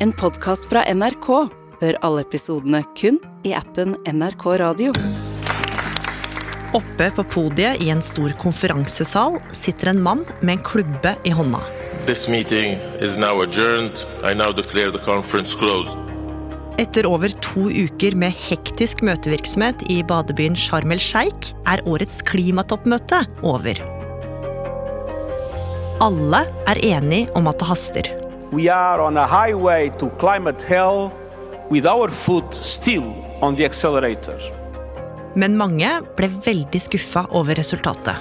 En 0.00 0.12
podkast 0.14 0.68
fra 0.70 0.84
NRK. 0.94 1.26
Hør 1.80 1.96
alle 2.06 2.22
episodene 2.22 2.84
kun 2.94 3.16
i 3.42 3.50
appen 3.58 3.96
NRK 4.06 4.44
Radio. 4.60 4.92
Oppe 6.78 7.08
på 7.16 7.24
podiet 7.32 7.82
i 7.82 7.88
en 7.90 8.02
stor 8.06 8.30
konferansesal 8.38 9.40
sitter 9.50 9.90
en 9.90 10.02
mann 10.04 10.22
med 10.38 10.52
en 10.52 10.62
klubbe 10.68 11.16
i 11.26 11.32
hånda. 11.34 11.58
This 12.06 12.28
meeting 12.30 12.78
is 13.02 13.16
now 13.18 13.42
adjourned. 13.42 14.04
I 14.22 14.36
now 14.38 14.52
declare 14.54 14.94
the 14.94 15.02
conference 15.02 15.58
closed. 15.58 15.98
Etter 16.78 17.10
over 17.10 17.34
to 17.42 17.66
uker 17.66 18.14
med 18.14 18.38
hektisk 18.38 19.02
møtevirksomhet 19.02 19.82
i 19.90 19.98
badebyen 20.06 20.54
Sharm 20.54 20.94
el 20.94 21.02
Sheikh 21.02 21.56
er 21.66 21.82
årets 21.90 22.22
klimatoppmøte 22.22 23.24
over. 23.42 23.82
Alle 26.06 26.46
er 26.70 26.84
enige 26.86 27.34
om 27.34 27.50
at 27.50 27.58
det 27.58 27.72
haster. 27.74 28.14
We 28.50 28.70
are 28.70 29.00
on 29.00 29.16
a 29.18 29.26
highway 29.26 29.90
to 29.98 30.08
climate 30.16 30.62
hell 30.62 31.12
with 31.68 31.84
our 31.84 32.08
foot 32.08 32.54
still 32.54 33.12
on 33.42 33.56
the 33.56 33.64
accelerator. 33.64 34.38
Men 35.36 35.56
mange 35.60 35.90
ble 36.16 36.30
veldig 36.46 36.80
skuffa 36.80 37.26
over 37.36 37.58
resultatet. 37.60 38.16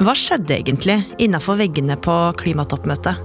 Hva 0.00 0.14
skjedde 0.16 0.56
egentlig 0.56 0.96
innafor 1.20 1.60
veggene 1.60 1.98
på 2.00 2.14
klimatoppmøtet? 2.40 3.20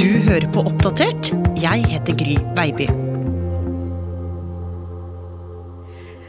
Du 0.00 0.08
hører 0.30 0.48
på 0.54 0.64
Oppdatert. 0.64 1.34
Jeg 1.60 1.84
heter 1.92 2.16
Gry 2.16 2.40
Baby. 2.56 2.88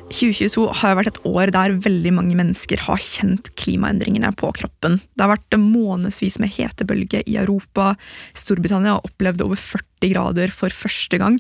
2022 0.09 0.65
har 0.81 0.95
vært 0.97 1.11
et 1.11 1.19
år 1.29 1.51
der 1.53 1.75
veldig 1.85 2.11
mange 2.17 2.37
mennesker 2.37 2.81
har 2.87 3.01
kjent 3.01 3.51
klimaendringene 3.59 4.31
på 4.37 4.49
kroppen. 4.57 4.97
Det 5.13 5.23
har 5.23 5.31
vært 5.35 5.57
månedsvis 5.61 6.39
med 6.41 6.51
hetebølge 6.55 7.21
i 7.29 7.37
Europa. 7.41 7.93
Storbritannia 8.37 8.97
har 8.97 9.05
opplevd 9.05 9.45
over 9.45 9.59
40 9.61 10.11
grader 10.13 10.53
for 10.55 10.73
første 10.73 11.21
gang. 11.21 11.37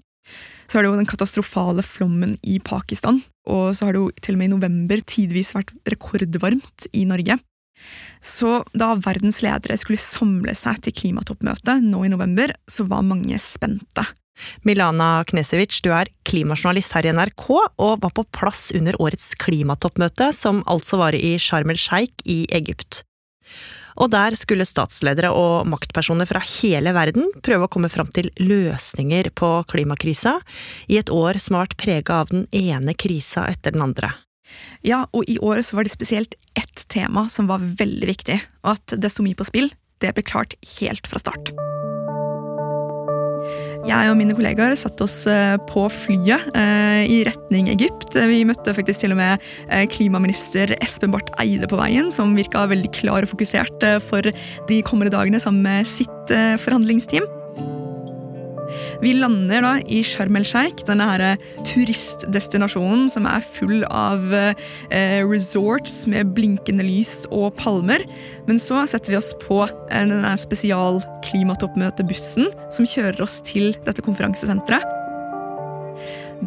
Så 0.69 0.77
har 0.77 0.85
det 0.85 0.91
jo 0.91 0.99
den 0.99 1.09
katastrofale 1.09 1.83
flommen 1.85 2.37
i 2.45 2.59
Pakistan. 2.61 3.23
Og 3.49 3.73
så 3.73 3.87
har 3.87 3.95
det 3.95 4.03
jo 4.03 4.11
til 4.21 4.37
og 4.37 4.41
med 4.41 4.51
i 4.51 4.53
november 4.53 5.01
tidvis 5.01 5.55
vært 5.57 5.73
rekordvarmt 5.89 6.89
i 6.93 7.07
Norge. 7.09 7.39
Så 8.21 8.63
da 8.75 8.93
verdens 8.99 9.41
ledere 9.45 9.77
skulle 9.79 10.01
samle 10.01 10.55
seg 10.57 10.81
til 10.83 10.95
klimatoppmøtet 10.95 11.83
nå 11.85 12.03
i 12.05 12.11
november, 12.11 12.53
så 12.67 12.85
var 12.89 13.05
mange 13.07 13.39
spente. 13.41 14.05
Milana 14.63 15.23
Knesevic, 15.27 15.81
du 15.83 15.91
er 15.95 16.11
klimajournalist 16.27 16.93
her 16.95 17.07
i 17.07 17.13
NRK 17.15 17.45
og 17.51 17.99
var 18.03 18.13
på 18.15 18.25
plass 18.35 18.69
under 18.75 18.95
årets 19.01 19.33
klimatoppmøte, 19.39 20.31
som 20.35 20.63
altså 20.69 20.99
var 21.01 21.17
i 21.17 21.35
Sharm 21.41 21.71
el 21.73 21.79
Sheikh 21.79 22.23
i 22.23 22.45
Egypt. 22.55 23.03
Og 23.99 24.11
der 24.13 24.35
skulle 24.39 24.67
statsledere 24.67 25.33
og 25.35 25.67
maktpersoner 25.67 26.29
fra 26.29 26.39
hele 26.61 26.93
verden 26.95 27.27
prøve 27.43 27.67
å 27.67 27.71
komme 27.71 27.91
fram 27.91 28.07
til 28.15 28.29
løsninger 28.39 29.31
på 29.35 29.51
klimakrisa, 29.71 30.37
i 30.87 30.99
et 31.01 31.11
år 31.11 31.41
som 31.41 31.57
har 31.57 31.67
vært 31.67 31.79
prega 31.81 32.21
av 32.23 32.31
den 32.31 32.47
ene 32.55 32.95
krisa 32.95 33.49
etter 33.51 33.75
den 33.75 33.83
andre. 33.89 34.13
Ja, 34.85 35.05
og 35.11 35.27
i 35.29 35.39
året 35.43 35.67
så 35.67 35.79
var 35.79 35.87
det 35.87 35.95
spesielt 35.95 36.37
ett 36.59 36.85
tema 36.91 37.27
som 37.29 37.49
var 37.51 37.63
veldig 37.63 38.09
viktig, 38.09 38.39
og 38.65 38.77
at 38.77 38.99
det 38.99 39.11
sto 39.13 39.25
mye 39.25 39.37
på 39.37 39.47
spill, 39.47 39.71
det 39.99 40.15
ble 40.15 40.23
klart 40.25 40.55
helt 40.79 41.07
fra 41.09 41.21
start. 41.21 41.51
Jeg 43.87 44.11
og 44.11 44.17
mine 44.19 44.35
kollegaer 44.35 44.75
satte 44.77 45.05
oss 45.05 45.21
eh, 45.31 45.55
på 45.69 45.85
flyet 45.93 46.49
eh, 46.51 47.05
i 47.07 47.21
retning 47.27 47.69
Egypt. 47.71 48.11
Vi 48.13 48.41
møtte 48.47 48.75
faktisk 48.75 49.05
til 49.05 49.15
og 49.15 49.21
med 49.21 49.45
eh, 49.71 49.85
klimaminister 49.89 50.75
Espen 50.83 51.15
Barth 51.15 51.31
Eide 51.41 51.69
på 51.69 51.79
veien, 51.79 52.11
som 52.13 52.35
virka 52.37 52.67
veldig 52.69 52.91
klar 52.99 53.23
og 53.23 53.31
fokusert 53.31 53.87
for 54.05 54.27
de 54.69 54.83
kommende 54.85 55.15
dagene 55.15 55.41
sammen 55.41 55.63
med 55.65 55.89
sitt 55.89 56.35
forhandlingsteam. 56.61 57.38
Vi 59.03 59.13
lander 59.17 59.61
da 59.65 59.73
i 59.85 60.03
Sharm 60.05 60.35
el 60.39 60.45
Sheikh, 60.47 60.85
denne 60.87 61.05
her 61.09 61.23
turistdestinasjonen 61.67 63.09
som 63.11 63.23
er 63.29 63.49
full 63.55 63.79
av 63.87 64.33
eh, 64.35 64.55
resorts 65.25 66.07
med 66.11 66.33
blinkende 66.37 66.83
lys 66.85 67.25
og 67.31 67.55
palmer. 67.59 68.01
Men 68.47 68.57
så 68.61 68.87
setter 68.89 69.11
vi 69.13 69.19
oss 69.19 69.33
på 69.43 69.57
eh, 69.65 70.05
denne 70.05 70.33
spesialklimatoppmøtebussen 70.45 72.45
som 72.75 72.83
kjører 72.87 73.21
oss 73.25 73.35
til 73.47 73.65
dette 73.87 74.01
konferansesenteret. 74.05 74.83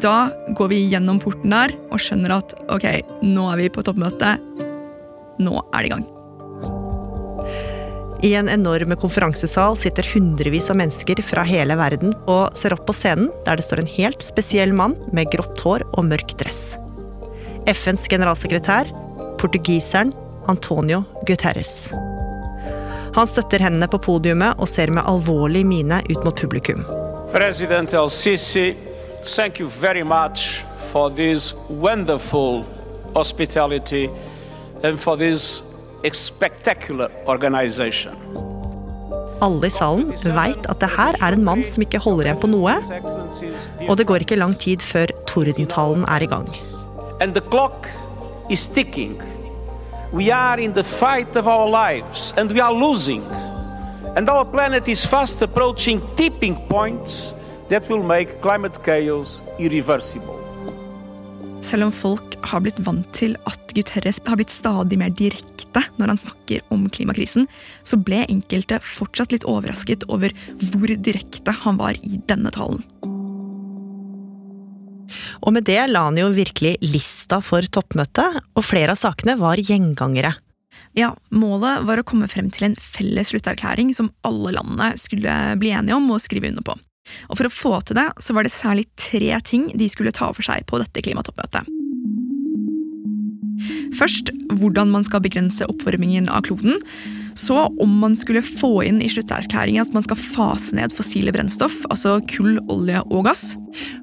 Da 0.00 0.31
går 0.56 0.69
vi 0.72 0.88
gjennom 0.88 1.21
porten 1.21 1.53
der 1.53 1.75
og 1.93 2.00
skjønner 2.00 2.38
at 2.38 2.55
ok, 2.72 2.87
nå 3.27 3.50
er 3.53 3.61
vi 3.61 3.72
på 3.72 3.84
toppmøte. 3.84 4.31
Nå 5.43 5.61
er 5.61 5.82
det 5.82 5.88
i 5.91 5.93
gang. 5.93 6.22
I 8.22 8.34
en 8.34 8.49
enorm 8.49 8.97
konferansesal 8.97 9.77
sitter 9.77 10.06
hundrevis 10.15 10.71
av 10.71 10.77
mennesker 10.78 11.19
fra 11.27 11.43
hele 11.43 11.75
verden 11.75 12.12
og 12.31 12.55
ser 12.55 12.71
opp 12.77 12.84
på 12.87 12.94
scenen, 12.94 13.33
der 13.43 13.59
det 13.59 13.65
står 13.66 13.83
en 13.83 13.88
helt 13.91 14.22
spesiell 14.22 14.71
mann 14.78 14.94
med 15.10 15.33
grått 15.33 15.59
hår 15.66 15.83
og 15.91 16.06
mørk 16.06 16.37
dress. 16.38 16.77
FNs 17.66 18.06
generalsekretær, 18.11 18.93
portugiseren 19.43 20.12
Antonio 20.47 21.03
Guterres. 21.27 21.91
Han 23.19 23.27
støtter 23.27 23.66
hendene 23.66 23.91
på 23.91 23.99
podiumet 24.06 24.55
og 24.62 24.71
ser 24.71 24.94
med 24.94 25.03
alvorlig 25.03 25.65
mine 25.66 25.99
ut 26.06 26.22
mot 26.22 26.38
publikum. 26.38 26.87
President 27.34 27.91
El 27.91 28.06
Sisi, 28.11 28.77
thank 29.34 29.59
you 29.59 29.66
very 29.66 30.06
much 30.06 30.62
for 30.93 31.11
this 31.11 31.56
wonderful 31.69 32.62
hospitality 33.16 34.09
and 34.84 35.00
for 35.00 35.16
this 35.16 35.65
spectacular 36.11 37.11
organization. 37.27 38.17
Alle 39.43 39.67
i 39.67 39.75
salen 39.75 40.13
veit 40.37 40.67
at 40.71 40.81
det 40.83 40.91
her 40.97 41.19
er 41.23 41.35
en 41.35 41.45
mann 41.47 41.63
som 41.67 41.83
ikke 41.83 42.01
holder 42.03 42.29
igjen 42.29 42.41
på 42.43 42.51
noe, 42.51 42.75
og 43.89 43.97
det 43.99 44.07
går 44.07 44.27
ikke 44.27 44.39
lang 44.39 44.55
tid 44.59 44.83
før 44.83 45.11
tordentalen 45.31 46.07
er 46.07 46.23
i 46.23 46.31
gang. 46.31 46.49
And 47.21 47.35
the 47.35 47.43
clock 47.51 47.89
is 48.51 48.69
ticking. 48.69 49.21
We 50.12 50.31
are 50.31 50.61
in 50.61 50.75
the 50.75 50.85
fight 50.85 51.37
of 51.37 51.47
our 51.47 51.69
lives 51.71 52.35
and 52.37 52.53
we 52.53 52.61
are 52.61 52.75
losing. 52.75 53.25
And 54.17 54.29
our 54.29 54.45
planet 54.45 54.89
is 54.89 55.07
fast 55.07 55.43
approaching 55.43 56.03
tipping 56.17 56.57
points 56.69 57.35
that 57.69 57.89
will 57.89 58.03
make 58.03 58.43
climate 58.43 58.79
chaos 58.85 59.43
irreversible. 59.59 60.37
Selv 61.62 61.85
om 61.85 61.93
folk 61.93 62.35
har 62.45 62.61
blitt 62.61 62.81
vant 62.85 63.09
til 63.17 63.39
at 63.47 63.62
Guterres 63.77 64.21
har 64.27 64.38
blitt 64.41 64.53
stadig 64.53 64.99
mer 65.00 65.12
direkte 65.16 65.83
når 65.99 66.12
han 66.12 66.21
snakker 66.21 66.62
om 66.75 66.84
klimakrisen, 66.93 67.49
så 67.87 67.99
ble 67.99 68.25
enkelte 68.28 68.81
fortsatt 68.84 69.34
litt 69.34 69.47
overrasket 69.49 70.06
over 70.12 70.34
hvor 70.72 70.93
direkte 70.93 71.55
han 71.62 71.81
var 71.81 71.99
i 72.03 72.21
denne 72.28 72.53
talen. 72.55 72.84
Og 75.43 75.53
med 75.53 75.66
det 75.69 75.81
la 75.91 76.06
han 76.06 76.19
jo 76.21 76.31
virkelig 76.32 76.77
lista 76.84 77.41
for 77.44 77.66
toppmøtet, 77.75 78.41
og 78.56 78.65
flere 78.65 78.94
av 78.94 79.00
sakene 79.00 79.37
var 79.41 79.61
gjengangere. 79.61 80.34
Ja, 80.97 81.12
Målet 81.32 81.84
var 81.88 82.00
å 82.00 82.06
komme 82.06 82.28
frem 82.28 82.50
til 82.53 82.69
en 82.69 82.78
felles 82.81 83.32
slutterklæring 83.32 83.93
som 83.97 84.12
alle 84.28 84.55
landene 84.56 84.93
skulle 85.00 85.37
bli 85.61 85.72
enige 85.72 85.97
om 85.97 86.11
og 86.12 86.21
skrive 86.25 86.53
under 86.53 86.65
på. 86.66 86.77
Og 87.28 87.38
For 87.38 87.49
å 87.49 87.53
få 87.53 87.77
til 87.82 87.99
det 87.99 88.09
så 88.22 88.37
var 88.37 88.47
det 88.47 88.55
særlig 88.55 88.87
tre 89.00 89.34
ting 89.44 89.71
de 89.75 89.88
skulle 89.91 90.15
ta 90.15 90.31
for 90.32 90.47
seg 90.47 90.66
på 90.69 90.81
dette 90.81 91.05
klimatoppmøtet. 91.05 91.81
Først 93.99 94.33
hvordan 94.59 94.93
man 94.93 95.05
skal 95.06 95.23
begrense 95.25 95.67
oppvarmingen 95.71 96.28
av 96.33 96.47
kloden. 96.49 96.81
Så 97.39 97.56
om 97.81 97.93
man 98.03 98.15
skulle 98.19 98.43
få 98.45 98.83
inn 98.84 99.00
i 99.00 99.09
slutterklæringen 99.09 99.87
at 99.87 99.95
man 99.97 100.05
skal 100.05 100.21
fase 100.21 100.77
ned 100.77 100.93
fossile 100.93 101.33
brennstoff, 101.33 101.78
altså 101.89 102.19
kull, 102.28 102.59
olje 102.73 103.00
og 103.09 103.25
gass. 103.31 103.55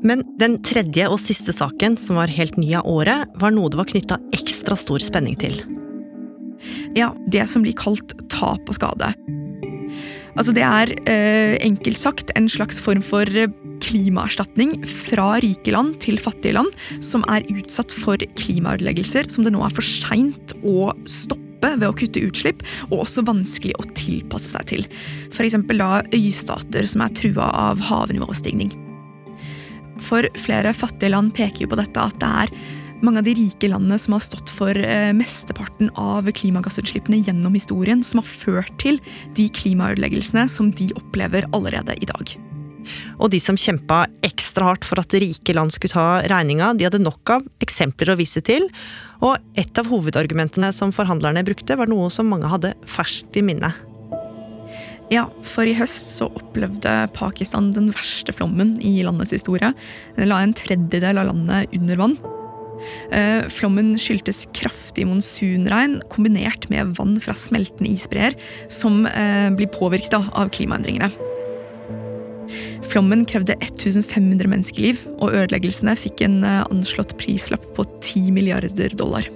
Men 0.01 0.23
den 0.41 0.57
tredje 0.65 1.05
og 1.09 1.21
siste 1.21 1.53
saken, 1.55 1.99
som 2.01 2.17
var 2.17 2.33
helt 2.33 2.57
ny 2.57 2.71
av 2.79 2.89
året, 2.89 3.29
var 3.41 3.53
noe 3.53 3.69
det 3.69 3.81
var 3.81 3.91
knytta 3.91 4.21
ekstra 4.35 4.77
stor 4.79 5.03
spenning 5.03 5.37
til. 5.39 5.61
Ja, 6.97 7.13
det 7.31 7.45
som 7.51 7.63
blir 7.63 7.77
kalt 7.77 8.17
tap 8.33 8.65
og 8.67 8.75
skade. 8.75 9.13
Altså 10.39 10.53
Det 10.55 10.63
er 10.63 10.93
eh, 11.11 11.57
enkelt 11.65 11.99
sagt 11.99 12.31
en 12.39 12.47
slags 12.47 12.79
form 12.79 13.01
for 13.03 13.27
eh, 13.35 13.51
klimaerstatning 13.83 14.77
fra 14.87 15.33
rike 15.43 15.73
land 15.75 15.97
til 16.03 16.19
fattige 16.21 16.55
land 16.55 16.71
som 17.03 17.25
er 17.31 17.43
utsatt 17.51 17.91
for 17.91 18.19
klimaødeleggelser 18.39 19.27
som 19.33 19.43
det 19.43 19.51
nå 19.55 19.65
er 19.65 19.75
for 19.75 19.83
seint 19.83 20.55
å 20.63 20.93
stoppe 21.03 21.73
ved 21.75 21.89
å 21.89 21.95
kutte 21.99 22.23
utslipp, 22.23 22.61
og 22.87 23.01
også 23.03 23.25
vanskelig 23.27 23.73
å 23.81 23.87
tilpasse 23.91 24.53
seg 24.53 24.67
til. 24.71 24.85
F.eks. 25.27 25.57
da 25.75 25.89
øystater 26.15 26.87
som 26.87 27.03
er 27.03 27.11
trua 27.19 27.49
av 27.67 27.83
havnivåstigning. 27.83 28.71
For 29.99 30.23
flere 30.39 30.71
fattige 30.71 31.11
land 31.11 31.33
peker 31.35 31.65
jo 31.65 31.73
på 31.73 31.81
dette 31.81 31.99
at 31.99 32.15
det 32.23 32.29
er 32.45 32.53
mange 33.05 33.21
av 33.21 33.27
de 33.27 33.35
rike 33.37 33.69
landene 33.71 33.99
som 34.01 34.15
har 34.15 34.23
stått 34.23 34.51
for 34.51 34.75
eh, 34.75 35.11
mesteparten 35.15 35.91
av 35.99 36.27
klimagassutslippene 36.35 37.21
gjennom 37.23 37.55
historien, 37.55 38.03
som 38.03 38.21
har 38.21 38.27
ført 38.27 38.75
til 38.81 38.99
de 39.37 39.47
klimaødeleggelsene 39.55 40.47
som 40.51 40.73
de 40.75 40.89
opplever 40.99 41.47
allerede 41.55 41.95
i 41.99 42.09
dag. 42.09 42.35
Og 43.19 43.29
de 43.33 43.39
som 43.43 43.57
kjempa 43.59 44.05
ekstra 44.25 44.71
hardt 44.71 44.87
for 44.87 45.01
at 45.01 45.13
rike 45.21 45.53
land 45.55 45.73
skulle 45.75 45.93
ta 45.93 46.07
regninga, 46.31 46.73
de 46.77 46.87
hadde 46.87 47.01
nok 47.03 47.35
av 47.35 47.45
eksempler 47.63 48.13
å 48.13 48.17
vise 48.19 48.41
til. 48.45 48.69
Og 49.25 49.35
et 49.59 49.79
av 49.79 49.89
hovedargumentene 49.91 50.71
som 50.75 50.93
forhandlerne 50.95 51.43
brukte, 51.47 51.77
var 51.79 51.91
noe 51.91 52.09
som 52.13 52.31
mange 52.31 52.49
hadde 52.51 52.73
ferskt 52.89 53.37
i 53.39 53.45
minne. 53.45 53.73
Ja, 55.09 55.25
for 55.41 55.65
i 55.65 55.73
høst 55.73 56.11
så 56.19 56.27
opplevde 56.37 56.91
Pakistan 57.15 57.71
den 57.73 57.89
verste 57.95 58.33
flommen 58.35 58.75
i 58.85 58.99
landets 59.05 59.33
historie. 59.33 59.71
Den 60.17 60.29
la 60.29 60.43
en 60.45 60.53
tredjedel 60.57 61.17
av 61.17 61.31
landet 61.31 61.73
under 61.73 62.03
vann. 62.03 62.19
Eh, 63.15 63.47
flommen 63.51 63.93
skyldtes 63.99 64.45
kraftig 64.57 65.07
monsunregn 65.09 65.99
kombinert 66.13 66.69
med 66.71 66.95
vann 66.99 67.17
fra 67.23 67.35
smeltende 67.37 67.91
isbreer, 67.91 68.37
som 68.71 69.05
eh, 69.09 69.49
blir 69.55 69.71
påvirket 69.73 70.17
av 70.19 70.53
klimaendringene. 70.55 71.11
Flommen 72.89 73.25
krevde 73.29 73.53
1500 73.61 74.49
menneskeliv, 74.49 75.03
og 75.19 75.35
ødeleggelsene 75.35 75.93
fikk 75.99 76.23
en 76.25 76.41
eh, 76.47 76.63
anslått 76.69 77.17
prislapp 77.21 77.67
på 77.75 77.85
10 77.99 78.33
milliarder 78.35 78.95
dollar. 78.97 79.29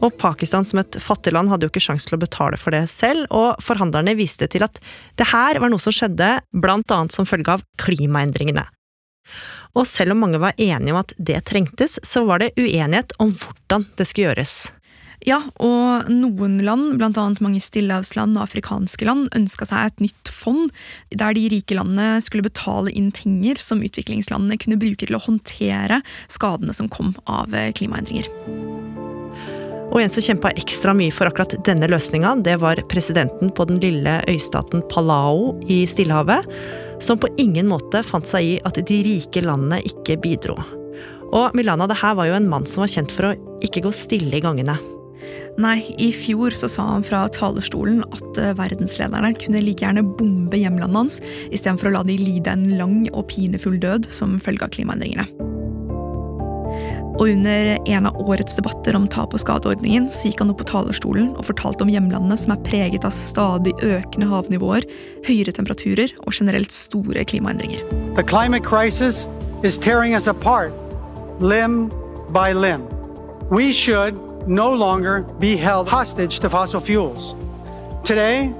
Og 0.00 0.14
Pakistan 0.16 0.64
som 0.64 0.80
et 0.80 0.96
fattig 1.02 1.34
land 1.36 1.50
hadde 1.52 1.66
jo 1.66 1.72
ikke 1.72 1.82
sjanse 1.84 2.08
til 2.08 2.16
å 2.16 2.22
betale 2.22 2.58
for 2.60 2.74
det 2.74 2.86
selv, 2.92 3.28
og 3.30 3.60
forhandlerne 3.64 4.16
viste 4.18 4.48
til 4.50 4.64
at 4.64 4.80
det 5.20 5.28
her 5.28 5.60
var 5.60 5.72
noe 5.72 5.82
som 5.82 5.94
skjedde 5.94 6.38
annet 6.56 7.14
som 7.14 7.28
følge 7.28 7.58
av 7.58 7.64
klimaendringene. 7.80 8.64
Og 9.78 9.86
selv 9.86 10.14
om 10.14 10.24
mange 10.24 10.40
var 10.42 10.58
enige 10.58 10.94
om 10.94 11.00
at 11.02 11.14
det 11.18 11.44
trengtes, 11.50 11.98
så 12.02 12.24
var 12.28 12.42
det 12.42 12.54
uenighet 12.58 13.14
om 13.22 13.32
hvordan 13.36 13.86
det 13.98 14.08
skulle 14.08 14.30
gjøres. 14.30 14.54
Ja, 15.28 15.36
og 15.60 16.08
noen 16.08 16.56
land, 16.64 16.94
bl.a. 16.96 17.26
mange 17.44 17.60
stillehavsland 17.60 18.38
og 18.38 18.46
afrikanske 18.46 19.04
land, 19.04 19.28
ønska 19.36 19.68
seg 19.68 19.90
et 19.90 20.04
nytt 20.06 20.32
fond, 20.32 20.72
der 21.12 21.36
de 21.36 21.44
rike 21.52 21.76
landene 21.76 22.22
skulle 22.24 22.48
betale 22.48 22.92
inn 22.96 23.12
penger 23.12 23.60
som 23.60 23.84
utviklingslandene 23.84 24.56
kunne 24.62 24.80
bruke 24.80 25.04
til 25.04 25.18
å 25.18 25.24
håndtere 25.28 26.00
skadene 26.32 26.76
som 26.76 26.88
kom 26.88 27.12
av 27.28 27.52
klimaendringer. 27.76 28.32
Og 29.90 29.98
en 29.98 30.12
som 30.12 30.22
kjempa 30.22 30.52
ekstra 30.54 30.94
mye 30.94 31.10
for 31.14 31.26
akkurat 31.26 31.56
denne 31.66 31.88
løsninga, 31.90 32.36
det 32.46 32.60
var 32.62 32.78
presidenten 32.92 33.50
på 33.50 33.66
den 33.66 33.80
lille 33.82 34.20
øystaten 34.30 34.84
Palau 34.92 35.56
i 35.66 35.82
Stillehavet, 35.90 36.46
som 37.02 37.18
på 37.18 37.30
ingen 37.42 37.66
måte 37.70 38.04
fant 38.06 38.28
seg 38.28 38.46
i 38.46 38.54
at 38.68 38.78
de 38.78 39.00
rike 39.06 39.42
landene 39.42 39.80
ikke 39.90 40.20
bidro. 40.22 40.54
Og 41.34 41.54
Milana, 41.58 41.88
det 41.90 41.98
her 41.98 42.14
var 42.18 42.30
jo 42.30 42.38
en 42.38 42.48
mann 42.50 42.66
som 42.70 42.84
var 42.84 42.92
kjent 42.92 43.12
for 43.14 43.30
å 43.30 43.36
ikke 43.66 43.82
gå 43.86 43.92
stille 43.94 44.38
i 44.38 44.42
gangene. 44.44 44.78
Nei, 45.60 45.80
i 46.00 46.08
fjor 46.14 46.54
så 46.56 46.70
sa 46.70 46.86
han 46.94 47.04
fra 47.04 47.26
talerstolen 47.34 48.04
at 48.06 48.40
eh, 48.40 48.54
verdenslederne 48.56 49.34
kunne 49.42 49.60
like 49.64 49.84
gjerne 49.84 50.06
bombe 50.16 50.56
hjemlandet 50.56 50.96
hans 51.02 51.20
istedenfor 51.50 51.90
å 51.90 51.96
la 51.98 52.04
de 52.06 52.16
lide 52.16 52.54
en 52.54 52.64
lang 52.78 53.02
og 53.10 53.26
pinefull 53.32 53.76
død 53.82 54.08
som 54.14 54.38
følge 54.40 54.64
av 54.64 54.72
klimaendringene. 54.78 55.59
Og 57.18 57.26
under 57.26 57.78
en 57.90 58.06
av 58.06 58.16
årets 58.22 58.54
debatter 58.56 58.96
om 58.96 59.08
tap- 59.10 59.34
og 59.34 59.42
skadeordningen 59.42 60.06
så 60.12 60.28
gikk 60.28 60.44
han 60.44 60.52
opp 60.52 60.60
på 60.62 60.68
talerstolen 60.70 61.32
og 61.34 61.48
fortalte 61.48 61.84
om 61.84 61.90
hjemlandene 61.92 62.38
som 62.38 62.54
er 62.54 62.62
preget 62.64 63.04
av 63.04 63.12
stadig 63.16 63.74
økende 63.84 64.28
havnivåer, 64.30 64.86
høyere 65.26 65.52
temperaturer 65.56 66.14
og 66.24 66.32
generelt 66.36 66.72
store 66.72 67.24
klimaendringer. 67.24 67.82
The 68.14 68.24
climate 68.24 68.64
crisis 68.64 69.26
is 69.62 69.76
tearing 69.76 70.14
us 70.14 70.26
apart, 70.26 70.72
limb 71.40 71.90
by 72.32 72.52
limb. 72.54 72.86
We 73.50 73.72
should 73.72 74.14
no 74.46 74.72
longer 74.72 75.22
be 75.40 75.56
held 75.56 75.88
hostage 75.88 76.40
to 76.40 76.48
fossil 76.48 76.80
fuels. 76.80 77.34
Today, 78.04 78.52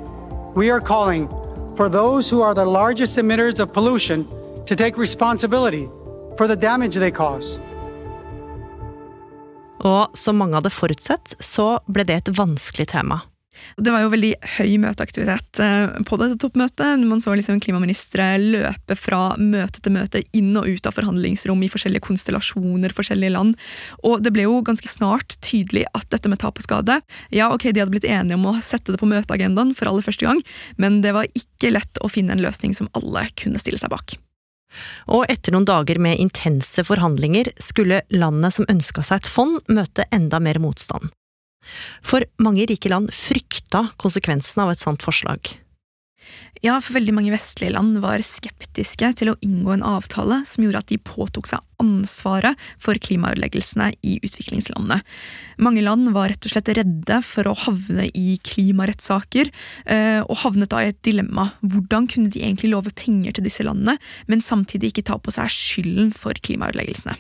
we 0.55 0.70
are 0.70 0.81
calling 0.81 1.29
for 1.76 1.88
those 1.88 2.29
who 2.29 2.43
are 2.43 2.55
the 2.55 2.67
largest 2.67 3.17
emitters 3.17 3.61
of 3.61 3.73
pollution 3.73 4.26
to 4.67 4.76
take 4.76 4.99
responsibility 4.99 5.88
for 6.37 6.46
the 6.46 6.56
damage 6.56 6.94
they 6.96 7.11
cause. 7.11 7.58
Og 9.87 10.17
som 10.19 10.38
mange 10.41 10.59
hadde 10.59 10.73
forutsett, 10.75 11.37
så 11.41 11.79
ble 11.88 12.06
det 12.09 12.21
et 12.21 12.32
vanskelig 12.37 12.91
tema. 12.93 13.23
Det 13.77 13.93
var 13.93 14.05
jo 14.05 14.11
veldig 14.12 14.31
høy 14.56 14.77
møteaktivitet 14.82 15.61
eh, 15.62 15.97
på 16.06 16.19
dette 16.21 16.38
toppmøtet. 16.41 17.03
Man 17.05 17.23
så 17.23 17.35
liksom 17.37 17.61
klimaministre 17.62 18.27
løpe 18.41 18.97
fra 18.99 19.35
møte 19.41 19.82
til 19.82 19.94
møte, 19.94 20.23
inn 20.37 20.53
og 20.59 20.69
ut 20.69 20.88
av 20.88 20.97
forhandlingsrom 20.97 21.65
i 21.65 21.71
forskjellige 21.73 22.06
konstellasjoner, 22.06 22.94
forskjellige 22.97 23.35
land. 23.35 23.59
Og 24.06 24.25
det 24.25 24.32
ble 24.37 24.47
jo 24.47 24.61
ganske 24.67 24.91
snart 24.91 25.37
tydelig 25.44 25.87
at 25.97 26.09
dette 26.15 26.31
med 26.31 26.41
tap 26.43 26.61
og 26.61 26.67
skade 26.67 27.00
Ja, 27.35 27.50
ok, 27.53 27.71
de 27.71 27.82
hadde 27.82 27.93
blitt 27.94 28.09
enige 28.09 28.38
om 28.38 28.49
å 28.50 28.56
sette 28.65 28.94
det 28.94 29.03
på 29.03 29.11
møteagendaen 29.11 29.75
for 29.77 29.91
aller 29.91 30.06
første 30.06 30.27
gang, 30.27 30.43
men 30.81 31.00
det 31.05 31.15
var 31.17 31.29
ikke 31.37 31.75
lett 31.75 32.00
å 32.00 32.11
finne 32.11 32.37
en 32.37 32.44
løsning 32.44 32.77
som 32.77 32.91
alle 32.97 33.29
kunne 33.41 33.61
stille 33.61 33.81
seg 33.81 33.93
bak. 33.93 34.17
Og 35.11 35.25
etter 35.32 35.55
noen 35.55 35.69
dager 35.69 36.00
med 36.02 36.20
intense 36.22 36.84
forhandlinger 36.87 37.52
skulle 37.62 38.02
landet 38.14 38.56
som 38.56 38.69
ønska 38.70 39.05
seg 39.06 39.22
et 39.22 39.31
fond, 39.31 39.58
møte 39.69 40.06
enda 40.14 40.40
mer 40.43 40.61
motstand. 40.62 41.11
For 42.06 42.25
mange 42.40 42.64
rike 42.70 42.90
land 42.93 43.11
frykta 43.14 43.90
konsekvensen 44.00 44.64
av 44.64 44.72
et 44.72 44.82
sånt 44.82 45.05
forslag. 45.05 45.52
Ja, 46.61 46.75
for 46.84 46.99
veldig 46.99 47.14
mange 47.17 47.32
vestlige 47.32 47.72
land 47.72 47.96
var 48.02 48.20
skeptiske 48.25 49.08
til 49.17 49.32
å 49.32 49.37
inngå 49.44 49.72
en 49.72 49.84
avtale 49.87 50.43
som 50.49 50.64
gjorde 50.64 50.82
at 50.82 50.90
de 50.93 50.99
påtok 51.00 51.49
seg 51.49 51.64
ansvaret 51.81 52.58
for 52.82 52.99
klimaødeleggelsene 53.00 53.88
i 54.05 54.19
utviklingslandene. 54.20 55.00
Mange 55.64 55.84
land 55.87 56.11
var 56.12 56.28
rett 56.28 56.44
og 56.44 56.52
slett 56.52 56.69
redde 56.76 57.20
for 57.25 57.49
å 57.49 57.56
havne 57.62 58.11
i 58.12 58.37
klimarettssaker, 58.44 59.49
eh, 59.87 60.20
og 60.20 60.43
havnet 60.44 60.72
da 60.75 60.84
i 60.84 60.93
et 60.93 61.00
dilemma. 61.06 61.49
Hvordan 61.64 62.11
kunne 62.12 62.32
de 62.32 62.44
egentlig 62.44 62.75
love 62.75 62.93
penger 62.93 63.38
til 63.38 63.49
disse 63.49 63.64
landene, 63.64 63.96
men 64.28 64.44
samtidig 64.44 64.93
ikke 64.93 65.08
ta 65.08 65.17
på 65.17 65.32
seg 65.32 65.49
skylden 65.49 66.12
for 66.12 66.37
klimaødeleggelsene? 66.37 67.17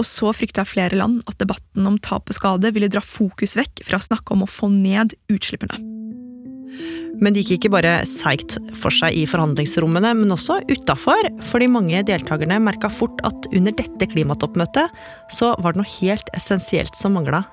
Og 0.00 0.08
så 0.08 0.32
frykta 0.36 0.64
flere 0.68 0.96
land 0.96 1.22
at 1.30 1.38
debatten 1.40 1.86
om 1.88 2.00
tap 2.02 2.32
og 2.32 2.36
skade 2.36 2.72
ville 2.74 2.90
dra 2.92 3.04
fokus 3.04 3.56
vekk 3.60 3.84
fra 3.86 4.00
å 4.00 4.06
snakke 4.08 4.34
om 4.34 4.44
å 4.44 4.50
få 4.50 4.72
ned 4.72 5.16
utslippene. 5.32 5.78
Men 7.20 7.34
det 7.34 7.44
gikk 7.44 7.58
ikke 7.58 7.74
bare 7.76 7.94
seigt 8.08 8.56
for 8.80 8.94
seg 8.94 9.16
i 9.18 9.26
forhandlingsrommene, 9.30 10.14
men 10.18 10.34
også 10.34 10.60
utafor, 10.70 11.28
fordi 11.50 11.70
mange 11.70 12.04
deltakerne 12.06 12.60
merka 12.62 12.90
fort 12.92 13.20
at 13.26 13.50
under 13.52 13.74
dette 13.76 14.10
klimatoppmøtet 14.12 15.04
så 15.32 15.54
var 15.62 15.74
det 15.74 15.82
noe 15.82 15.94
helt 15.98 16.32
essensielt 16.36 16.96
som 16.98 17.16
mangla. 17.18 17.44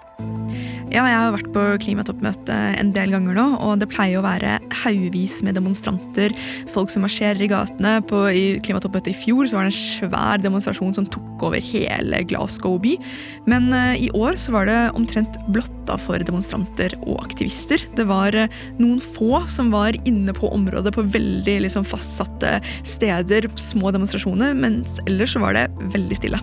Ja, 0.91 1.05
jeg 1.07 1.15
har 1.15 1.31
vært 1.31 1.51
på 1.55 1.61
klimatoppmøte 1.85 2.55
en 2.75 2.89
del 2.91 3.13
ganger 3.13 3.37
nå, 3.37 3.45
og 3.63 3.79
det 3.79 3.87
pleier 3.93 4.19
å 4.19 4.25
være 4.25 4.57
haugevis 4.81 5.37
med 5.47 5.55
demonstranter, 5.55 6.33
folk 6.69 6.91
som 6.91 7.05
marsjerer 7.05 7.39
i 7.45 7.47
gatene. 7.47 7.93
På, 8.09 8.25
klimatoppmøtet 8.65 9.13
i 9.13 9.15
fjor 9.15 9.47
så 9.47 9.57
var 9.57 9.69
det 9.69 9.71
en 9.71 9.77
svær 9.77 10.43
demonstrasjon 10.43 10.97
som 10.97 11.07
tok 11.07 11.45
over 11.47 11.63
hele 11.63 12.19
Glasgow 12.27 12.75
by. 12.83 12.97
Men 13.47 13.71
uh, 13.71 13.95
i 13.95 14.11
år 14.17 14.35
så 14.41 14.51
var 14.57 14.67
det 14.67 14.79
omtrent 14.99 15.39
blotta 15.55 15.95
for 16.01 16.19
demonstranter 16.27 16.97
og 17.05 17.23
aktivister. 17.23 17.87
Det 17.95 18.05
var 18.11 18.35
uh, 18.35 18.61
noen 18.81 18.99
få 18.99 19.39
som 19.53 19.71
var 19.74 19.98
inne 20.07 20.33
på 20.36 20.50
området 20.53 20.95
på 20.95 21.06
veldig 21.13 21.59
liksom, 21.68 21.85
fastsatte 21.87 22.57
steder, 22.87 23.49
små 23.59 23.94
demonstrasjoner, 23.94 24.56
mens 24.57 24.99
ellers 25.06 25.37
var 25.40 25.57
det 25.57 25.68
veldig 25.94 26.19
stille. 26.19 26.42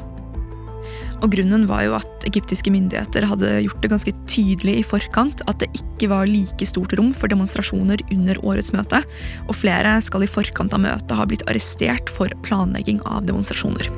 Og 1.18 1.32
Grunnen 1.32 1.64
var 1.66 1.82
jo 1.82 1.97
at 1.97 2.26
egyptiske 2.28 2.71
myndigheter 2.71 3.26
hadde 3.26 3.50
gjort 3.64 3.80
det 3.82 3.90
ganske 3.90 4.14
tydelig 4.30 4.76
i 4.78 4.87
forkant 4.87 5.42
at 5.50 5.59
det 5.62 5.71
ikke 5.80 6.11
var 6.12 6.30
like 6.30 6.68
stort 6.68 6.94
rom 6.99 7.11
for 7.16 7.30
demonstrasjoner 7.30 8.04
under 8.14 8.38
årets 8.47 8.71
møte, 8.75 9.02
og 9.49 9.59
flere 9.59 9.97
skal 10.04 10.25
i 10.25 10.30
forkant 10.30 10.76
av 10.76 10.85
møtet 10.85 11.16
ha 11.18 11.26
blitt 11.26 11.42
arrestert 11.50 12.12
for 12.14 12.30
planlegging 12.47 13.02
av 13.09 13.26
demonstrasjoner. 13.26 13.90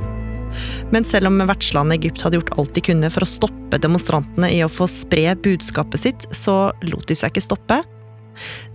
Men 0.91 1.05
selv 1.07 1.29
om 1.31 1.39
vertslandet 1.47 2.01
Egypt 2.01 2.25
hadde 2.25 2.41
gjort 2.41 2.57
alt 2.59 2.75
de 2.75 2.83
kunne 2.89 3.11
for 3.13 3.27
å 3.27 3.29
stoppe 3.29 3.79
demonstrantene 3.83 4.51
i 4.51 4.65
å 4.65 4.73
få 4.73 4.89
spre 4.91 5.37
budskapet 5.45 6.03
sitt, 6.03 6.29
så 6.35 6.73
lot 6.89 7.07
de 7.07 7.19
seg 7.19 7.31
ikke 7.35 7.45
stoppe. 7.51 7.83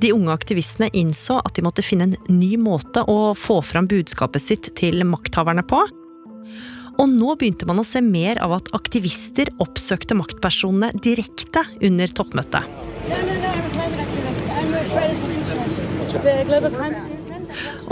De 0.01 0.13
unge 0.15 0.33
aktivistene 0.33 0.89
innså 0.93 1.39
at 1.41 1.55
de 1.57 1.65
måtte 1.65 1.85
finne 1.85 2.09
en 2.09 2.17
ny 2.31 2.55
måte 2.61 3.03
å 3.09 3.33
få 3.37 3.61
fram 3.65 3.89
budskapet 3.91 4.43
sitt 4.43 4.71
til 4.79 5.05
makthaverne 5.07 5.65
på. 5.67 5.83
Og 6.95 7.11
nå 7.11 7.33
begynte 7.35 7.67
man 7.67 7.81
å 7.81 7.87
se 7.87 7.99
mer 8.03 8.39
av 8.43 8.53
at 8.55 8.71
aktivister 8.77 9.51
oppsøkte 9.63 10.15
maktpersonene 10.15 10.93
direkte 11.03 11.65
under 11.83 12.11
toppmøtet. 12.15 12.63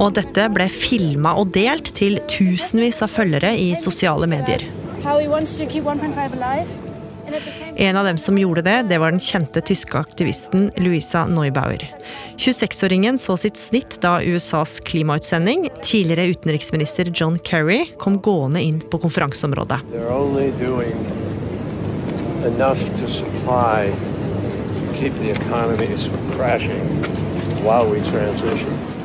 Og 0.02 0.16
dette 0.18 0.48
ble 0.56 0.68
filma 0.72 1.36
og 1.40 1.52
delt 1.56 1.92
til 1.98 2.18
tusenvis 2.32 3.04
av 3.06 3.12
følgere 3.14 3.54
i 3.60 3.74
sosiale 3.80 4.30
medier. 4.30 4.64
En 7.76 7.98
av 7.98 8.06
dem 8.06 8.18
som 8.18 8.38
gjorde 8.38 8.62
det, 8.62 8.76
det 8.90 9.00
var 9.02 9.12
den 9.12 9.22
kjente 9.24 9.62
tyske 9.62 9.98
aktivisten 9.98 10.70
Louisa 10.78 11.26
Neubauer. 11.28 11.86
26-åringen 12.38 13.18
så 13.18 13.38
sitt 13.38 13.58
snitt 13.58 14.00
da 14.02 14.20
USAs 14.22 14.80
klimautsending, 14.86 15.70
tidligere 15.84 16.34
utenriksminister 16.34 17.12
John 17.14 17.40
Kerry, 17.44 17.86
kom 18.00 18.20
gående 18.22 18.62
inn 18.62 18.82
på 18.82 19.02
konferanseområdet. 19.04 19.82
keep 25.04 25.14
the 25.16 25.32
economies 25.32 26.06
from 26.06 26.32
crashing 26.32 27.04
while 27.64 27.90
we 27.90 28.00
transition. 28.12 29.03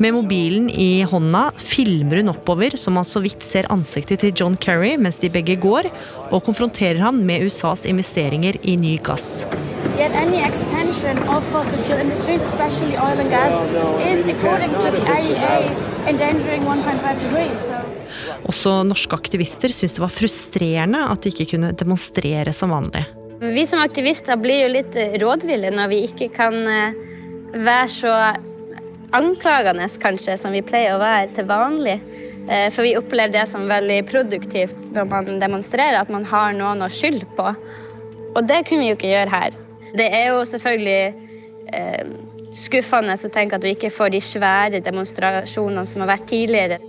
Med 0.00 0.14
mobilen 0.16 0.70
i 0.70 1.02
hånda 1.04 1.50
filmer 1.60 2.22
hun 2.22 2.30
oppover 2.32 2.72
så 2.80 2.88
man 2.90 3.04
så 3.04 3.20
vidt 3.20 3.42
ser 3.44 3.66
ansiktet 3.68 4.22
til 4.22 4.32
John 4.32 4.56
Kerry 4.56 4.94
mens 4.96 5.18
de 5.20 5.28
begge 5.28 5.58
går, 5.60 5.90
og 6.32 6.40
konfronterer 6.46 7.02
han 7.04 7.18
med 7.28 7.44
USAs 7.44 7.84
investeringer 7.84 8.56
i 8.64 8.78
ny 8.80 8.94
gass. 9.04 9.44
Yet 10.00 10.16
any 10.16 10.40
extension 10.40 11.20
of 11.28 11.44
fossil 11.52 11.84
fuel 11.84 12.00
industries, 12.00 12.40
especially 12.48 12.96
oil 12.96 13.20
and 13.20 13.28
gas, 13.28 13.52
is, 14.08 14.24
according 14.24 14.72
to 14.80 14.88
the 14.88 15.04
IEA, 15.04 15.68
endangering 16.08 16.64
1.5 16.64 17.20
degrees. 17.26 17.68
So. 17.68 17.84
Også 18.48 18.78
norske 18.88 19.20
aktivister 19.20 19.68
syntes 19.68 20.00
det 20.00 20.06
var 20.08 20.16
frustrerende 20.16 21.04
at 21.12 21.20
de 21.20 21.34
ikke 21.34 21.50
kunne 21.58 21.76
demonstrere 21.76 22.56
som 22.56 22.72
vanlig. 22.72 23.04
Vi 23.44 23.68
som 23.68 23.84
aktivister 23.84 24.40
blir 24.40 24.64
jo 24.64 24.76
litt 24.80 24.96
rådville 25.20 25.76
når 25.76 25.92
vi 25.92 26.06
ikke 26.08 26.32
kan 26.32 26.56
eh, 26.64 27.02
være 27.52 27.90
så 27.92 28.14
anklagende 29.16 29.88
kanskje 30.02 30.36
som 30.38 30.54
vi 30.54 30.62
pleier 30.66 30.96
å 30.96 31.02
være 31.02 31.30
til 31.36 31.48
vanlig. 31.48 31.98
Eh, 32.50 32.68
for 32.74 32.86
vi 32.86 32.96
opplever 32.98 33.34
det 33.34 33.46
som 33.50 33.68
veldig 33.68 34.00
produktivt 34.10 34.78
når 34.94 35.08
man 35.10 35.40
demonstrerer, 35.42 36.00
at 36.00 36.12
man 36.12 36.26
har 36.30 36.54
noen 36.56 36.84
å 36.86 36.90
skylde 36.92 37.28
på. 37.38 37.52
Og 38.30 38.42
det 38.46 38.64
kunne 38.68 38.84
vi 38.84 38.92
jo 38.92 38.98
ikke 38.98 39.12
gjøre 39.12 39.34
her. 39.34 39.58
Det 39.96 40.06
er 40.14 40.30
jo 40.30 40.44
selvfølgelig 40.46 41.00
eh, 41.74 42.12
skuffende 42.54 43.16
å 43.18 43.32
tenke 43.32 43.58
at 43.58 43.66
vi 43.66 43.74
ikke 43.76 43.92
får 43.94 44.14
de 44.14 44.22
svære 44.22 44.82
demonstrasjonene 44.84 45.86
som 45.86 46.04
har 46.04 46.14
vært 46.14 46.30
tidligere. 46.30 46.80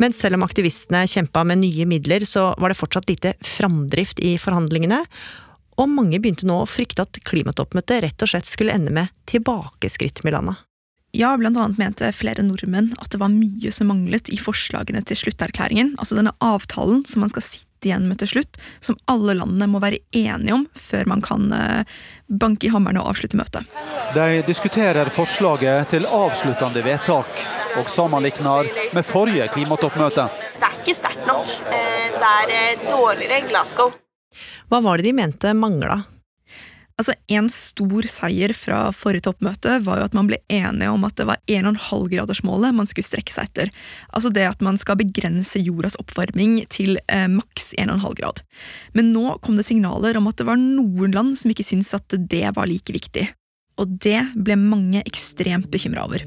Men 0.00 0.14
selv 0.16 0.38
om 0.38 0.44
aktivistene 0.46 1.04
kjempa 1.06 1.44
med 1.46 1.60
nye 1.62 1.86
midler, 1.86 2.24
så 2.26 2.50
var 2.58 2.72
det 2.72 2.80
fortsatt 2.80 3.08
lite 3.10 3.34
framdrift 3.46 4.20
i 4.24 4.34
forhandlingene. 4.40 5.02
Og 5.80 5.88
mange 5.88 6.20
begynte 6.20 6.48
nå 6.48 6.62
å 6.62 6.68
frykte 6.68 7.06
at 7.06 7.22
klimatoppmøtet 7.28 8.04
rett 8.04 8.24
og 8.24 8.32
slett 8.32 8.48
skulle 8.48 8.74
ende 8.76 8.92
med 8.92 9.12
tilbakeskritt, 9.30 10.24
med 10.26 10.36
landet. 10.36 10.60
Ja, 11.12 11.34
blant 11.36 11.58
annet 11.60 11.76
mente 11.76 12.08
flere 12.16 12.40
nordmenn 12.44 12.94
at 12.96 13.12
det 13.12 13.20
var 13.20 13.28
mye 13.28 13.72
som 13.74 13.90
manglet 13.92 14.30
i 14.32 14.38
forslagene 14.40 15.02
til 15.04 15.18
slutterklæringen, 15.20 15.92
altså 16.00 16.16
denne 16.16 16.32
avtalen 16.40 17.02
som 17.08 17.20
man 17.20 17.32
skal 17.32 17.44
sitte 17.44 17.90
igjen 17.90 18.06
med 18.08 18.22
til 18.22 18.30
slutt, 18.30 18.56
som 18.80 18.96
alle 19.12 19.34
landene 19.36 19.68
må 19.68 19.82
være 19.82 20.00
enige 20.16 20.54
om 20.56 20.64
før 20.78 21.10
man 21.12 21.24
kan 21.24 21.50
eh, 21.52 21.98
banke 22.32 22.68
i 22.68 22.72
hammeren 22.72 23.02
og 23.02 23.10
avslutte 23.10 23.36
møtet. 23.36 23.68
De 24.16 24.40
diskuterer 24.46 25.10
forslaget 25.12 25.92
til 25.92 26.08
avsluttende 26.08 26.84
vedtak, 26.86 27.44
og 27.76 27.88
sammenligner 27.92 28.68
med 28.96 29.04
forrige 29.08 29.48
klimatoppmøte. 29.52 30.28
Det 30.60 30.68
er 30.68 30.80
ikke 30.80 30.96
sterkt 30.96 31.28
nok. 31.28 31.52
Eh, 31.68 32.08
det 32.16 32.32
er 32.38 32.56
eh, 32.56 32.88
dårligere 32.88 33.42
enn 33.42 33.52
Glasgow. 33.52 33.92
Hva 34.72 34.78
var 34.80 34.96
det 34.96 35.10
de 35.10 35.12
mente 35.12 35.50
mangla? 35.52 35.98
Altså, 36.96 37.12
En 37.28 37.50
stor 37.52 38.06
seier 38.08 38.54
fra 38.56 38.86
forrige 38.96 39.26
toppmøte 39.26 39.74
var 39.84 40.00
jo 40.00 40.06
at 40.06 40.16
man 40.16 40.30
ble 40.30 40.38
enige 40.48 40.88
om 40.88 41.04
at 41.04 41.18
det 41.20 41.26
var 41.28 41.42
1,5-gradersmålet 41.44 42.72
man 42.78 42.88
skulle 42.88 43.04
strekke 43.04 43.34
seg 43.34 43.50
etter. 43.50 43.72
Altså 44.16 44.32
det 44.32 44.46
at 44.48 44.64
man 44.64 44.80
skal 44.80 44.96
begrense 45.00 45.60
jordas 45.60 45.98
oppvarming 46.00 46.62
til 46.72 46.96
eh, 47.04 47.28
maks 47.28 47.74
1,5 47.76 48.16
grad. 48.22 48.40
Men 48.96 49.12
nå 49.12 49.36
kom 49.44 49.60
det 49.60 49.68
signaler 49.68 50.16
om 50.16 50.32
at 50.32 50.40
det 50.40 50.48
var 50.48 50.60
noen 50.60 51.12
land 51.12 51.36
som 51.36 51.52
ikke 51.52 51.68
syntes 51.68 51.92
at 51.98 52.16
det 52.16 52.46
var 52.56 52.70
like 52.70 52.96
viktig. 52.96 53.28
Og 53.76 53.98
det 54.00 54.22
ble 54.32 54.56
mange 54.56 55.04
ekstremt 55.04 55.68
bekymra 55.72 56.08
over 56.08 56.24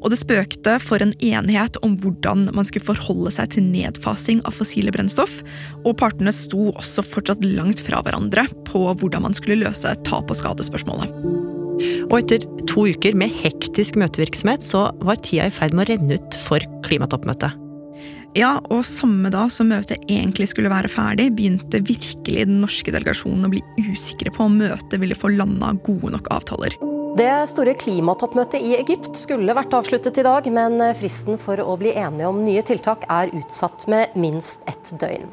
og 0.00 0.12
det 0.12 0.20
spøkte 0.20 0.76
for 0.82 1.02
en 1.02 1.14
enighet 1.18 1.76
om 1.86 1.96
hvordan 2.00 2.48
man 2.56 2.68
skulle 2.68 2.86
forholde 2.88 3.32
seg 3.34 3.52
til 3.54 3.66
nedfasing 3.68 4.42
av 4.48 4.56
fossile 4.56 4.92
brennstoff, 4.94 5.40
og 5.84 5.98
partene 6.00 6.32
sto 6.34 6.70
også 6.72 7.04
fortsatt 7.06 7.44
langt 7.44 7.82
fra 7.84 8.02
hverandre 8.04 8.46
på 8.68 8.84
hvordan 8.90 9.26
man 9.28 9.36
skulle 9.36 9.60
løse 9.64 9.94
tap- 10.08 10.30
og 10.32 10.40
skadespørsmålet. 10.40 11.14
Og 12.10 12.18
etter 12.18 12.44
to 12.68 12.84
uker 12.92 13.16
med 13.16 13.32
hektisk 13.40 13.96
møtevirksomhet 14.00 14.64
så 14.64 14.88
var 15.04 15.20
tida 15.24 15.48
i 15.48 15.54
ferd 15.54 15.74
med 15.76 15.86
å 15.86 15.94
renne 15.94 16.20
ut 16.20 16.38
for 16.42 16.64
klimatoppmøtet. 16.86 17.56
Ja, 18.38 18.60
og 18.70 18.84
samme 18.86 19.32
da 19.34 19.48
som 19.50 19.72
møtet 19.72 20.04
egentlig 20.06 20.52
skulle 20.52 20.70
være 20.70 20.90
ferdig, 20.92 21.32
begynte 21.34 21.82
virkelig 21.82 22.46
den 22.46 22.60
norske 22.62 22.92
delegasjonen 22.94 23.48
å 23.48 23.50
bli 23.56 23.62
usikre 23.88 24.30
på 24.34 24.46
om 24.46 24.60
møtet 24.60 25.00
ville 25.02 25.18
få 25.18 25.32
landa 25.34 25.72
gode 25.86 26.12
nok 26.14 26.30
avtaler. 26.36 26.76
Det 27.18 27.30
store 27.50 27.72
klimatoppmøtet 27.74 28.62
i 28.62 28.76
Egypt 28.78 29.16
skulle 29.18 29.54
vært 29.56 29.72
avsluttet 29.74 30.20
i 30.20 30.22
dag, 30.22 30.46
men 30.54 30.78
fristen 30.94 31.40
for 31.42 31.58
å 31.58 31.72
bli 31.80 31.90
enige 31.98 32.28
om 32.30 32.38
nye 32.38 32.62
tiltak 32.62 33.02
er 33.10 33.32
utsatt 33.34 33.88
med 33.90 34.12
minst 34.14 34.62
ett 34.70 34.92
døgn. 35.00 35.24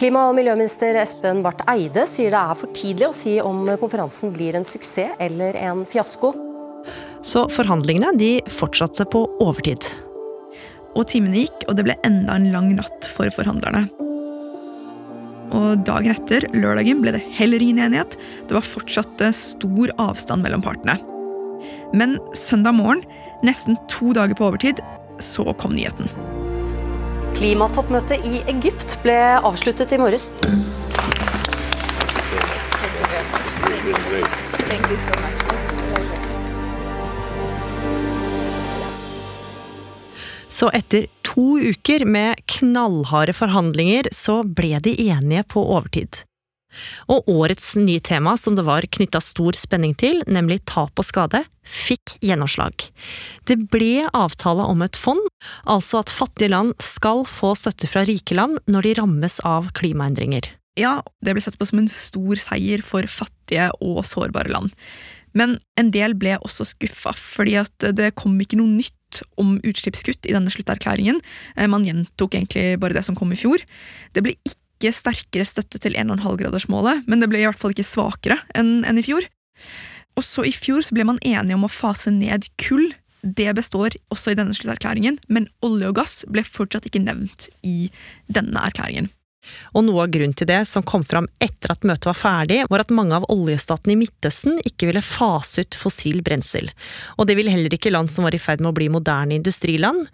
Klima- 0.00 0.22
og 0.30 0.38
miljøminister 0.38 0.96
Espen 0.96 1.42
Barth 1.44 1.66
Eide 1.68 2.06
sier 2.08 2.32
det 2.32 2.40
er 2.40 2.56
for 2.56 2.72
tidlig 2.72 3.10
å 3.10 3.16
si 3.16 3.34
om 3.44 3.68
konferansen 3.82 4.32
blir 4.32 4.56
en 4.56 4.64
suksess 4.64 5.12
eller 5.20 5.58
en 5.60 5.82
fiasko. 5.84 6.30
Så 7.20 7.42
forhandlingene 7.52 8.14
de 8.16 8.30
fortsatte 8.48 9.04
på 9.12 9.26
overtid. 9.44 9.90
Og 10.96 11.04
timene 11.10 11.42
gikk, 11.42 11.66
og 11.66 11.76
det 11.76 11.84
ble 11.84 11.98
enda 12.08 12.38
en 12.38 12.48
lang 12.54 12.70
natt 12.78 13.10
for 13.12 13.28
forhandlerne. 13.34 13.90
Og 15.52 15.84
dagen 15.84 16.14
etter, 16.14 16.48
lørdagen, 16.56 17.04
ble 17.04 17.12
det 17.18 17.22
heller 17.36 17.60
ingen 17.60 17.84
enighet. 17.90 18.16
Det 18.48 18.56
var 18.56 18.64
fortsatt 18.64 19.20
stor 19.36 19.92
avstand 20.00 20.42
mellom 20.46 20.64
partene. 20.64 20.96
Men 21.94 22.18
søndag 22.34 22.74
morgen, 22.74 23.04
nesten 23.46 23.76
to 23.88 24.12
dager 24.16 24.34
på 24.34 24.48
overtid, 24.48 24.80
så 25.22 25.44
kom 25.60 25.76
nyheten. 25.76 26.10
Klimatoppmøtet 27.36 28.24
i 28.26 28.40
Egypt 28.50 28.96
ble 29.04 29.16
avsluttet 29.44 29.92
i 29.92 30.00
morges. 30.00 30.30
Så 40.48 40.70
etter 40.72 41.10
to 41.26 41.58
uker 41.60 42.06
med 42.08 42.40
knallharde 42.48 43.34
forhandlinger, 43.36 44.08
så 44.16 44.40
ble 44.42 44.80
de 44.80 44.96
enige 45.10 45.44
på 45.52 45.60
overtid. 45.60 46.24
Og 47.12 47.28
årets 47.30 47.74
nye 47.80 48.02
tema, 48.04 48.36
som 48.40 48.56
det 48.58 48.66
var 48.66 48.86
knytta 48.86 49.20
stor 49.24 49.56
spenning 49.58 49.94
til, 49.98 50.22
nemlig 50.26 50.62
tap 50.68 50.96
og 50.98 51.06
skade, 51.06 51.42
fikk 51.66 52.16
gjennomslag. 52.22 52.88
Det 53.48 53.58
ble 53.72 54.06
avtale 54.14 54.66
om 54.66 54.84
et 54.86 54.98
fond, 54.98 55.22
altså 55.64 56.02
at 56.02 56.12
fattige 56.12 56.52
land 56.52 56.76
skal 56.82 57.24
få 57.28 57.54
støtte 57.58 57.90
fra 57.90 58.06
rike 58.06 58.36
land 58.38 58.60
når 58.70 58.88
de 58.88 58.94
rammes 59.00 59.40
av 59.46 59.72
klimaendringer. 59.76 60.48
Ja, 60.76 61.00
det 61.24 61.32
ble 61.32 61.42
sett 61.42 61.56
på 61.58 61.66
som 61.68 61.80
en 61.80 61.90
stor 61.90 62.40
seier 62.40 62.82
for 62.84 63.06
fattige 63.08 63.70
og 63.80 64.02
sårbare 64.04 64.52
land. 64.52 64.74
Men 65.36 65.58
en 65.80 65.90
del 65.92 66.14
ble 66.16 66.36
også 66.38 66.66
skuffa, 66.68 67.12
fordi 67.16 67.56
at 67.60 67.88
det 67.96 68.14
kom 68.16 68.36
ikke 68.40 68.58
noe 68.60 68.78
nytt 68.78 69.22
om 69.40 69.56
utslippskutt 69.64 70.28
i 70.28 70.34
denne 70.34 70.52
slutterklæringen. 70.52 71.20
Eh, 71.56 71.68
man 71.70 71.84
gjentok 71.86 72.36
egentlig 72.36 72.80
bare 72.80 72.96
det 72.96 73.04
som 73.06 73.16
kom 73.16 73.32
i 73.32 73.40
fjor. 73.40 73.62
Det 74.16 74.24
ble 74.24 74.36
ikke 74.36 74.56
sterkere 74.94 75.46
støtte 75.48 75.80
til 75.82 75.96
1,5-gradersmålet, 75.98 77.06
men 77.08 77.22
det 77.22 77.30
ble 77.32 77.40
i 77.42 77.46
hvert 77.48 77.60
fall 77.60 77.72
ikke 77.74 77.86
svakere 77.86 78.38
enn, 78.58 78.84
enn 78.86 79.00
i 79.00 79.04
fjor. 79.06 79.26
Også 80.16 80.44
i 80.48 80.52
fjor 80.54 80.84
så 80.84 80.96
ble 80.96 81.06
man 81.08 81.20
enige 81.24 81.56
om 81.56 81.66
å 81.66 81.72
fase 81.72 82.12
ned 82.12 82.48
kull. 82.60 82.90
Det 83.22 83.48
består 83.56 83.96
også 84.12 84.32
i 84.32 84.38
denne 84.38 84.54
slutterklæringen, 84.56 85.18
men 85.32 85.48
olje 85.66 85.90
og 85.90 85.98
gass 85.98 86.20
ble 86.30 86.44
fortsatt 86.46 86.86
ikke 86.88 87.02
nevnt 87.04 87.48
i 87.66 87.90
denne 88.32 88.62
erklæringen. 88.68 89.10
Og 89.74 89.84
noe 89.86 90.04
av 90.04 90.12
grunnen 90.14 90.34
til 90.36 90.48
det, 90.48 90.62
som 90.68 90.84
kom 90.86 91.04
fram 91.06 91.28
etter 91.42 91.72
at 91.72 91.86
møtet 91.86 92.08
var 92.08 92.18
ferdig, 92.18 92.60
var 92.70 92.82
at 92.82 92.94
mange 92.94 93.18
av 93.18 93.26
oljestatene 93.32 93.94
i 93.94 93.98
Midtøsten 94.00 94.60
ikke 94.66 94.90
ville 94.90 95.04
fase 95.04 95.64
ut 95.64 95.78
fossil 95.78 96.22
brensel. 96.26 96.70
Og 97.16 97.28
det 97.28 97.36
ville 97.38 97.52
heller 97.52 97.74
ikke 97.74 97.92
land 97.94 98.12
som 98.12 98.26
var 98.26 98.36
i 98.36 98.42
ferd 98.42 98.62
med 98.62 98.72
å 98.72 98.76
bli 98.78 98.88
moderne 98.92 99.36
industriland. 99.38 100.08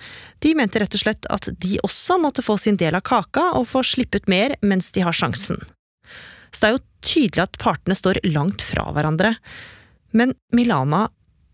De 0.44 0.54
mente 0.58 0.82
rett 0.82 0.96
og 0.98 1.04
slett 1.04 1.28
at 1.32 1.50
de 1.62 1.78
også 1.86 2.18
måtte 2.22 2.44
få 2.44 2.58
sin 2.60 2.80
del 2.80 2.98
av 2.98 3.06
kaka 3.06 3.52
og 3.58 3.68
få 3.72 3.84
slippe 3.86 4.22
ut 4.22 4.30
mer 4.30 4.56
mens 4.62 4.92
de 4.96 5.04
har 5.06 5.16
sjansen. 5.16 5.60
Så 6.52 6.60
det 6.60 6.68
er 6.68 6.76
jo 6.76 6.84
tydelig 7.02 7.46
at 7.46 7.58
partene 7.60 7.96
står 7.96 8.20
langt 8.28 8.64
fra 8.64 8.90
hverandre. 8.92 9.34
Men 10.12 10.34
Milana, 10.52 11.06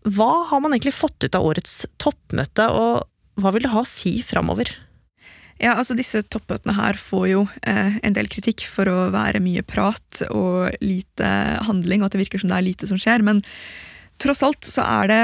hva 0.07 0.31
har 0.49 0.61
man 0.63 0.75
egentlig 0.75 0.97
fått 0.97 1.23
ut 1.23 1.35
av 1.35 1.45
årets 1.47 1.85
toppmøte, 2.01 2.67
og 2.67 3.07
hva 3.39 3.53
vil 3.55 3.63
det 3.65 3.71
ha 3.73 3.83
å 3.83 3.87
si 3.87 4.19
framover? 4.27 4.71
Ja, 5.59 5.73
altså 5.75 5.95
Disse 5.97 6.21
toppmøtene 6.31 6.73
her 6.77 6.95
får 6.95 7.25
jo 7.33 7.43
eh, 7.67 7.99
en 8.05 8.15
del 8.15 8.29
kritikk 8.31 8.63
for 8.71 8.87
å 8.87 9.09
være 9.11 9.41
mye 9.43 9.63
prat 9.67 10.21
og 10.31 10.71
lite 10.79 11.29
handling, 11.67 11.99
og 11.99 12.07
at 12.07 12.15
det 12.15 12.23
virker 12.23 12.39
som 12.39 12.51
det 12.51 12.59
er 12.59 12.67
lite 12.69 12.87
som 12.87 12.99
skjer. 12.99 13.25
Men 13.27 13.41
tross 14.23 14.39
alt 14.45 14.63
så 14.67 14.85
er 14.87 15.11
det 15.11 15.19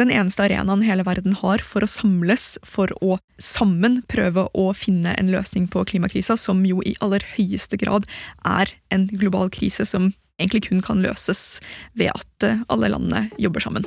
den 0.00 0.10
eneste 0.14 0.42
arenaen 0.48 0.82
hele 0.86 1.06
verden 1.06 1.38
har 1.38 1.62
for 1.62 1.86
å 1.86 1.90
samles 1.90 2.56
for 2.66 2.90
å 2.98 3.20
sammen 3.38 4.00
prøve 4.10 4.48
å 4.50 4.68
finne 4.74 5.14
en 5.14 5.30
løsning 5.30 5.70
på 5.70 5.86
klimakrisa, 5.94 6.34
som 6.34 6.66
jo 6.66 6.82
i 6.82 6.96
aller 7.04 7.22
høyeste 7.36 7.78
grad 7.78 8.10
er 8.42 8.74
en 8.94 9.06
global 9.14 9.46
krise 9.54 9.86
som 9.86 10.10
egentlig 10.42 10.66
kun 10.68 10.82
kan 10.82 11.02
løses 11.06 11.60
ved 11.98 12.10
at 12.14 12.50
alle 12.66 12.90
landene 12.90 13.28
jobber 13.38 13.62
sammen. 13.62 13.86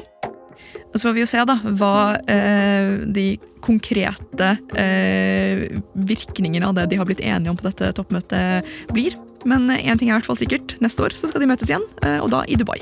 Og 0.92 1.00
så 1.00 1.08
får 1.08 1.16
vi 1.16 1.24
jo 1.24 1.30
se 1.30 1.44
da, 1.48 1.56
hva 1.80 1.96
eh, 2.30 3.06
de 3.08 3.28
konkrete 3.64 4.54
eh, 4.80 5.68
virkningene 5.96 6.68
av 6.68 6.76
det 6.78 6.90
de 6.92 7.00
har 7.00 7.08
blitt 7.08 7.24
enige 7.24 7.54
om 7.54 7.60
på 7.60 7.68
dette 7.70 7.94
toppmøtet 7.98 8.68
blir. 8.92 9.16
Men 9.48 9.70
én 9.72 9.98
ting 9.98 10.10
er 10.10 10.16
i 10.16 10.20
hvert 10.20 10.28
fall 10.28 10.40
sikkert. 10.40 10.76
Neste 10.84 11.06
år 11.06 11.16
så 11.18 11.32
skal 11.32 11.44
de 11.44 11.50
møtes 11.50 11.72
igjen, 11.72 11.86
eh, 12.04 12.20
og 12.22 12.32
da 12.34 12.44
i 12.48 12.60
Dubai. 12.60 12.82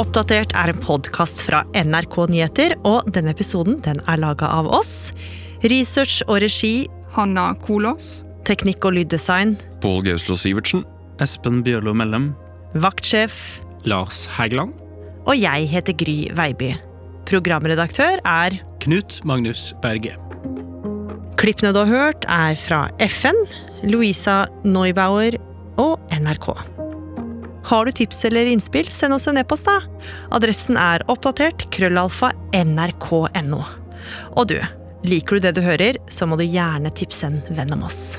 Oppdatert 0.00 0.54
er 0.56 0.70
en 0.72 0.80
podkast 0.80 1.42
fra 1.44 1.60
NRK 1.76 2.14
Nyheter, 2.30 2.76
og 2.88 3.10
denne 3.12 3.34
episoden 3.34 3.82
den 3.84 4.00
er 4.08 4.22
laga 4.22 4.48
av 4.48 4.70
oss. 4.70 5.10
Research 5.66 6.22
og 6.28 6.40
regi 6.40 6.88
Hanna 7.12 7.50
Kolås. 7.60 8.22
Teknikk 8.50 8.82
og 8.88 8.96
lyddesign 8.96 9.52
Pål 9.78 10.00
Gauslo 10.08 10.34
Sivertsen. 10.34 10.80
Espen 11.22 11.60
Bjørlo 11.62 11.92
Mellem. 11.94 12.32
Vaktsjef 12.82 13.60
Lars 13.86 14.24
Hægeland. 14.34 14.72
Og 15.30 15.36
jeg 15.38 15.68
heter 15.70 15.94
Gry 15.94 16.16
Veiby. 16.34 16.72
Programredaktør 17.30 18.18
er 18.26 18.56
Knut 18.82 19.20
Magnus 19.28 19.68
Berge. 19.84 20.16
Klippene 21.38 21.70
du 21.76 21.78
har 21.84 21.92
hørt, 21.92 22.26
er 22.26 22.58
fra 22.58 22.88
FN, 23.06 23.38
Louisa 23.86 24.42
Neubauer 24.66 25.38
og 25.78 26.02
NRK. 26.10 26.50
Har 27.70 27.86
du 27.86 27.94
tips 27.94 28.24
eller 28.26 28.50
innspill, 28.50 28.90
send 28.90 29.14
oss 29.14 29.30
en 29.30 29.38
e-post, 29.38 29.70
da. 29.70 29.78
Adressen 30.34 30.80
er 30.80 31.06
oppdatert 31.06 31.68
krøllalfa 31.70 32.34
nrk.no. 32.56 33.62
Og 34.34 34.50
du, 34.50 34.58
liker 35.06 35.38
du 35.38 35.46
det 35.46 35.56
du 35.60 35.64
hører, 35.64 36.02
så 36.10 36.26
må 36.26 36.40
du 36.40 36.48
gjerne 36.48 36.90
tipse 36.98 37.30
en 37.30 37.42
venn 37.54 37.78
om 37.78 37.86
oss. 37.86 38.18